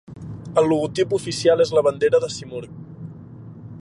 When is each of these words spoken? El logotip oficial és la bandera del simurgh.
El 0.61 0.69
logotip 0.71 1.13
oficial 1.17 1.61
és 1.67 1.73
la 1.79 1.83
bandera 1.89 2.23
del 2.25 2.33
simurgh. 2.39 2.81